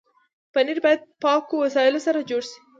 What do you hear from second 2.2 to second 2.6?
جوړ شي.